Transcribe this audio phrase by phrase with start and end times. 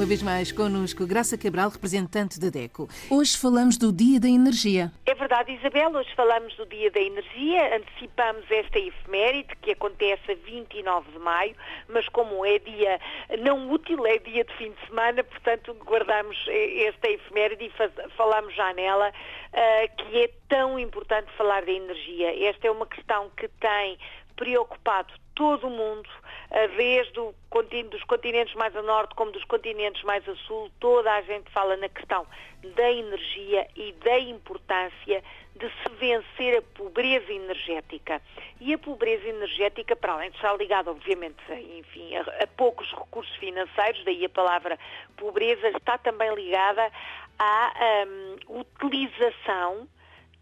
[0.00, 2.88] Uma vez mais connosco, Graça Cabral, representante da DECO.
[3.10, 4.90] Hoje falamos do Dia da Energia.
[5.04, 10.34] É verdade, Isabel, hoje falamos do Dia da Energia, antecipamos esta efeméride que acontece a
[10.36, 11.54] 29 de maio,
[11.86, 12.98] mas como é dia
[13.40, 18.72] não útil, é dia de fim de semana, portanto guardamos esta efeméride e falamos já
[18.72, 22.48] nela, uh, que é tão importante falar da energia.
[22.48, 23.98] Esta é uma questão que tem
[24.34, 26.06] preocupado todo o mundo,
[26.50, 27.34] eh, desde o,
[27.88, 31.78] dos continentes mais a norte como dos continentes mais a sul, toda a gente fala
[31.78, 32.26] na questão
[32.62, 35.24] da energia e da importância
[35.56, 38.20] de se vencer a pobreza energética.
[38.60, 43.34] E a pobreza energética, para além de estar ligada, obviamente, enfim, a, a poucos recursos
[43.36, 44.78] financeiros, daí a palavra
[45.16, 46.92] pobreza, está também ligada
[47.38, 47.72] à
[48.06, 49.88] um, utilização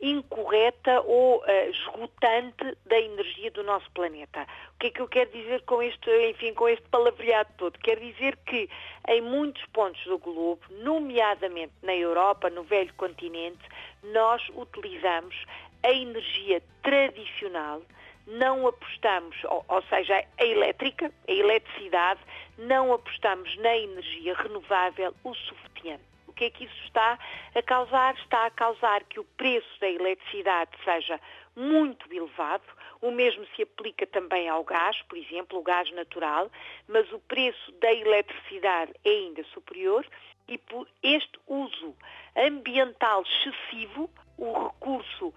[0.01, 4.47] incorreta ou uh, esgotante da energia do nosso planeta.
[4.75, 7.79] O que é que eu quero dizer com este, enfim, com este palavreado todo?
[7.79, 8.69] Quero dizer que
[9.09, 13.65] em muitos pontos do globo, nomeadamente na Europa, no velho continente,
[14.05, 15.35] nós utilizamos
[15.83, 17.83] a energia tradicional,
[18.27, 22.21] não apostamos, ou, ou, seja, a elétrica, a eletricidade,
[22.59, 27.19] não apostamos na energia renovável o suficiente que é que isso está
[27.53, 28.15] a causar?
[28.15, 31.21] Está a causar que o preço da eletricidade seja
[31.57, 32.63] muito elevado,
[33.03, 36.49] o mesmo se aplica também ao gás, por exemplo, o gás natural,
[36.87, 40.07] mas o preço da eletricidade é ainda superior
[40.47, 41.97] e por este uso
[42.37, 45.35] ambiental excessivo, o recurso uh,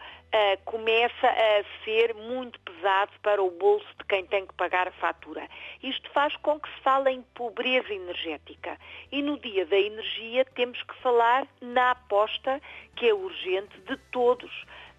[0.64, 5.48] começa a ser muito pesado para o bolso de quem tem que pagar a fatura.
[5.84, 8.78] Isto faz com que se fale em pobreza energética.
[9.12, 12.60] E no dia da energia temos que falar na aposta
[12.96, 14.52] que é urgente de todos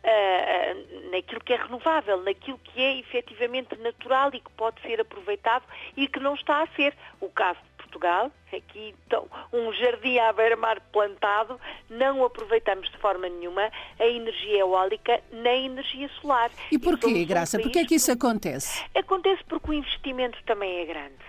[0.05, 5.65] uh, naquilo que é renovável, naquilo que é efetivamente natural e que pode ser aproveitado
[5.97, 6.95] e que não está a ser.
[7.21, 7.59] O caso
[7.93, 11.61] Portugal, aqui então, um jardim à beira-mar plantado,
[11.91, 13.71] não aproveitamos de forma nenhuma
[14.01, 16.51] a energia eólica nem a energia solar.
[16.71, 17.59] E porquê, Graça?
[17.59, 18.83] Um porquê é que isso acontece?
[18.95, 21.23] Acontece porque o investimento também é grande.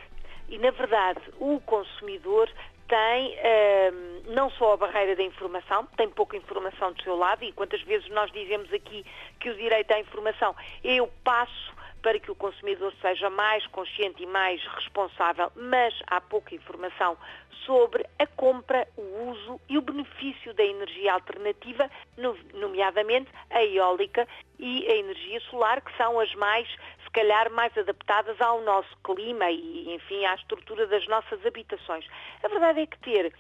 [0.48, 2.50] E, na verdade, o consumidor
[2.88, 7.52] tem uh, não só a barreira da informação, tem pouca informação do seu lado, e
[7.52, 9.06] quantas vezes nós dizemos aqui
[9.40, 14.22] que o direito à informação é o passo para que o consumidor seja mais consciente
[14.22, 17.18] e mais responsável, mas há pouca informação
[17.66, 21.90] sobre a compra, o uso e o benefício da energia alternativa,
[22.54, 24.28] nomeadamente a eólica
[24.60, 26.68] e a energia solar, que são as mais,
[27.04, 32.06] se calhar, mais adaptadas ao nosso clima e, enfim, à estrutura das nossas habitações.
[32.44, 33.34] A verdade é que ter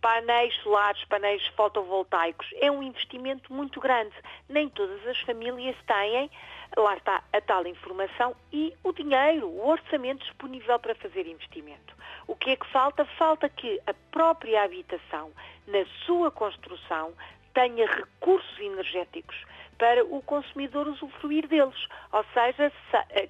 [0.00, 4.14] painéis solares, painéis fotovoltaicos, é um investimento muito grande.
[4.48, 6.30] Nem todas as famílias têm,
[6.76, 11.96] lá está a tal informação e o dinheiro, o orçamento disponível para fazer investimento.
[12.26, 13.04] O que é que falta?
[13.16, 15.32] Falta que a própria habitação,
[15.66, 17.14] na sua construção,
[17.54, 19.44] tenha recursos energéticos
[19.78, 22.72] para o consumidor usufruir deles, ou seja,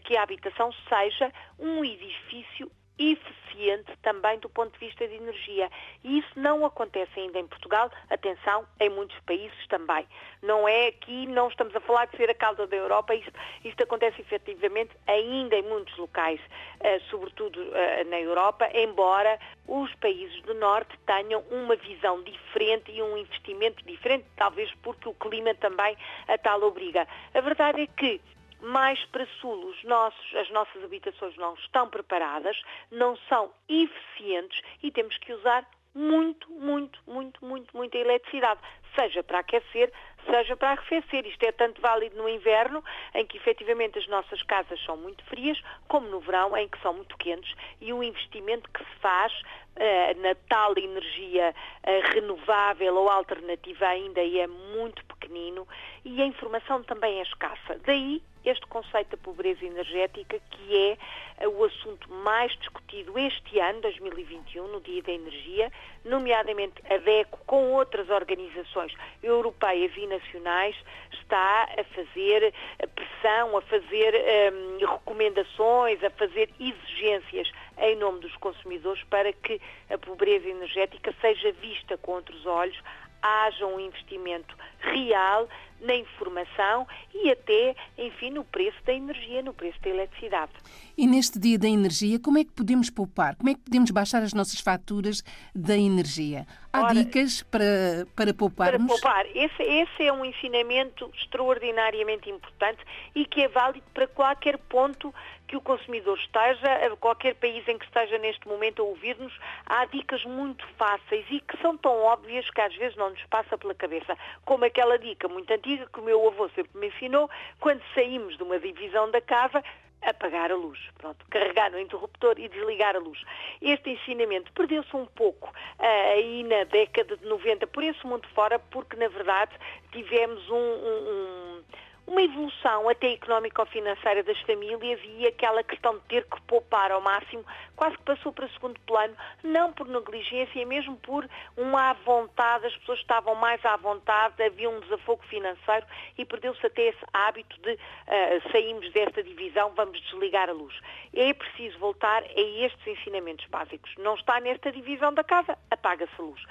[0.05, 5.71] que a habitação seja um edifício eficiente também do ponto de vista de energia.
[6.05, 10.07] E isso não acontece ainda em Portugal, atenção, em muitos países também.
[10.43, 13.33] Não é aqui, não estamos a falar de ser a causa da Europa, isto,
[13.65, 20.41] isto acontece efetivamente ainda em muitos locais, uh, sobretudo uh, na Europa, embora os países
[20.43, 25.97] do Norte tenham uma visão diferente e um investimento diferente, talvez porque o clima também
[26.27, 27.07] a tal obriga.
[27.35, 28.21] A verdade é que
[28.61, 32.61] mais para sul os nossos, as nossas habitações não estão preparadas,
[32.91, 38.61] não são eficientes e temos que usar muito, muito, muito, muito, muita eletricidade,
[38.95, 39.93] seja para aquecer,
[40.27, 41.27] seja para arrefecer.
[41.27, 42.83] Isto é tanto válido no inverno,
[43.15, 46.95] em que efetivamente as nossas casas são muito frias, como no verão, em que são
[46.95, 53.09] muito quentes, e o investimento que se faz uh, na tal energia uh, renovável ou
[53.09, 55.67] alternativa ainda é muito pequenino
[56.05, 57.79] e a informação também é escassa.
[57.85, 60.99] Daí este conceito da pobreza energética, que é
[61.39, 65.73] eh, o assunto mais discutido este ano, 2021, no Dia da Energia,
[66.05, 68.88] nomeadamente a DECO, com outras organizações
[69.23, 70.77] europeias e nacionais,
[71.13, 72.53] está a fazer
[72.95, 74.15] pressão, a fazer
[74.53, 81.53] um, recomendações, a fazer exigências em nome dos consumidores para que a pobreza energética seja
[81.53, 82.79] vista com outros olhos,
[83.23, 85.49] haja um investimento real
[85.81, 90.53] na informação e até, enfim, no preço da energia, no preço da eletricidade.
[90.97, 93.37] E neste dia da energia, como é que podemos poupar?
[93.37, 95.23] Como é que podemos baixar as nossas faturas
[95.55, 96.47] da energia?
[96.73, 99.01] Há Ora, dicas para, para pouparmos?
[99.01, 99.27] Para poupar.
[99.37, 102.81] Esse, esse é um ensinamento extraordinariamente importante
[103.15, 105.15] e que é válido para qualquer ponto
[105.49, 109.33] que o consumidor esteja, qualquer país em que esteja neste momento a ouvir-nos,
[109.67, 113.57] há dicas muito fáceis e que são tão óbvias que às vezes não nos passa
[113.57, 114.17] pela cabeça.
[114.45, 118.43] Como aquela dica muito antiga que o meu avô sempre me ensinou, quando saímos de
[118.43, 119.65] uma divisão da casa,
[120.03, 123.21] apagar a luz, pronto, carregar no interruptor e desligar a luz.
[123.61, 128.59] Este ensinamento perdeu-se um pouco uh, aí na década de 90 por esse mundo fora,
[128.59, 129.53] porque na verdade
[129.91, 131.63] tivemos um, um, um
[132.09, 137.45] uma evolução até económico-financeira das famílias e aquela questão de ter que poupar ao máximo
[137.77, 139.15] quase que passou para segundo plano,
[139.45, 144.71] não por negligência, mesmo por uma à vontade, as pessoas estavam mais à vontade, havia
[144.71, 150.49] um desafogo financeiro e perdeu-se até esse hábito de uh, saímos desta divisão, vamos desligar
[150.49, 150.75] a luz.
[151.15, 153.95] É preciso voltar a estes ensinamentos básicos.
[153.99, 156.43] Não está nesta divisão da casa, apaga-se a luz.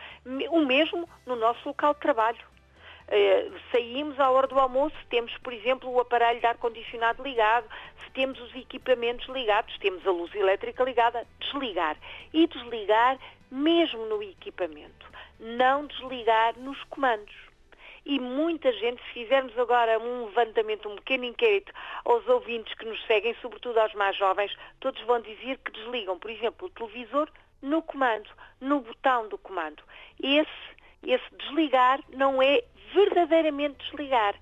[0.52, 2.57] O mesmo no nosso local de trabalho.
[3.08, 7.66] Uh, saímos à hora do almoço, temos, por exemplo, o aparelho de ar-condicionado ligado,
[8.04, 11.96] se temos os equipamentos ligados, temos a luz elétrica ligada, desligar.
[12.34, 13.18] E desligar
[13.50, 15.06] mesmo no equipamento,
[15.40, 17.34] não desligar nos comandos.
[18.06, 21.74] E muita gente, se fizermos agora um levantamento, um pequeno inquérito
[22.06, 26.32] aos ouvintes que nos seguem, sobretudo aos mais jovens, todos vão dizer que desligam, por
[26.32, 27.30] exemplo, o televisor
[27.62, 28.30] no comando,
[28.62, 29.84] no botão do comando.
[30.22, 30.78] Esse
[31.12, 32.62] esse desligar não é
[32.94, 34.36] verdadeiramente desligar.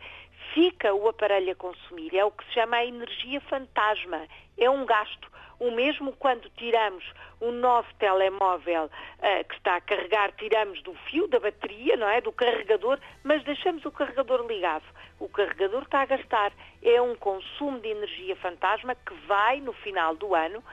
[0.54, 2.16] Fica o aparelho a consumir.
[2.16, 4.22] É o que se chama a energia fantasma.
[4.58, 5.34] É um gasto.
[5.60, 7.04] O mesmo quando tiramos
[7.40, 12.20] o nosso telemóvel uh, que está a carregar, tiramos do fio, da bateria, não é?
[12.20, 14.84] Do carregador, mas deixamos o carregador ligado.
[15.20, 16.52] O carregador está a gastar.
[16.82, 20.64] É um consumo de energia fantasma que vai, no final do ano,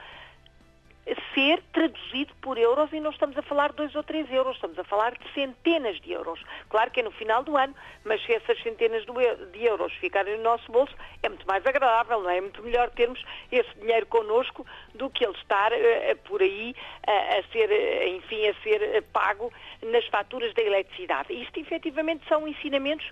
[1.33, 4.77] ser traduzido por euros e não estamos a falar de 2 ou 3 euros, estamos
[4.77, 6.39] a falar de centenas de euros.
[6.69, 9.03] Claro que é no final do ano, mas se essas centenas
[9.51, 12.37] de euros ficarem no nosso bolso, é muito mais agradável, não é?
[12.37, 16.75] É muito melhor termos esse dinheiro connosco do que ele estar uh, por aí
[17.07, 19.51] uh, a ser, uh, enfim, a ser pago
[19.81, 21.33] nas faturas da eletricidade.
[21.33, 23.09] Isto efetivamente são ensinamentos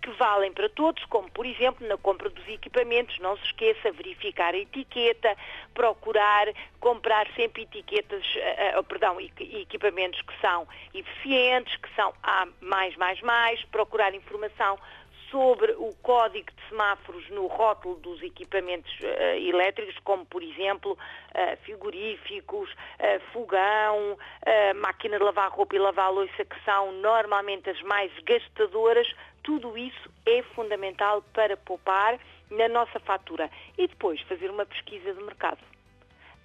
[0.00, 4.54] que valem para todos, como por exemplo na compra dos equipamentos, não se esqueça verificar
[4.54, 5.36] a etiqueta,
[5.74, 6.48] procurar
[6.86, 13.20] comprar sempre etiquetas, uh, uh, perdão, equipamentos que são eficientes, que são A mais mais
[13.22, 14.78] mais, procurar informação
[15.30, 21.56] sobre o código de semáforos no rótulo dos equipamentos uh, elétricos, como por exemplo uh,
[21.64, 24.16] frigoríficos, uh, fogão,
[24.76, 29.06] máquina de lavar roupa e lavar louça, que são normalmente as mais gastadoras,
[29.42, 32.18] tudo isso é fundamental para poupar
[32.50, 33.50] na nossa fatura.
[33.76, 35.75] E depois fazer uma pesquisa de mercado.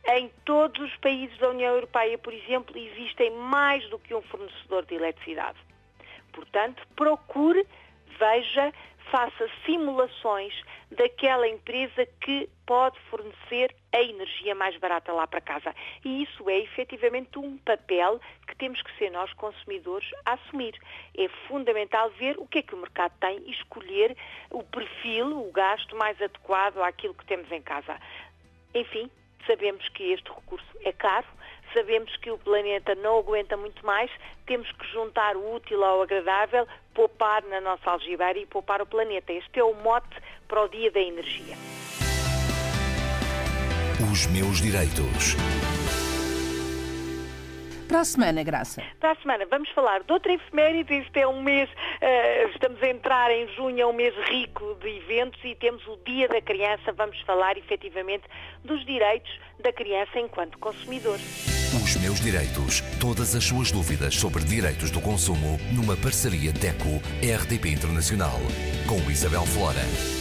[0.08, 4.86] Em todos os países da União Europeia, por exemplo, existem mais do que um fornecedor
[4.86, 5.58] de eletricidade.
[6.34, 7.66] Portanto, procure,
[8.18, 8.74] veja,
[9.12, 10.54] faça simulações
[10.90, 15.76] daquela empresa que pode fornecer a energia mais barata lá para casa.
[16.04, 20.74] E isso é efetivamente um papel que temos que ser nós, consumidores, a assumir.
[21.18, 24.16] É fundamental ver o que é que o mercado tem e escolher
[24.50, 28.00] o perfil, o gasto mais adequado àquilo que temos em casa.
[28.74, 29.10] Enfim,
[29.46, 31.28] Sabemos que este recurso é caro,
[31.74, 34.12] sabemos que o planeta não aguenta muito mais,
[34.46, 39.32] temos que juntar o útil ao agradável, poupar na nossa algibeira e poupar o planeta.
[39.32, 40.16] Este é o mote
[40.48, 41.56] para o Dia da Energia.
[44.12, 45.36] Os meus direitos.
[47.92, 48.82] Para a semana, Graça.
[49.02, 50.94] Para a semana, vamos falar de outra efeméride.
[50.94, 54.88] Este é um mês, uh, estamos a entrar em junho, é um mês rico de
[54.88, 56.94] eventos e temos o Dia da Criança.
[56.94, 58.24] Vamos falar efetivamente
[58.64, 59.30] dos direitos
[59.60, 61.16] da criança enquanto consumidor.
[61.84, 62.80] Os meus direitos.
[62.98, 68.40] Todas as suas dúvidas sobre direitos do consumo numa parceria DECO-RDP Internacional
[68.88, 70.21] com Isabel Flora.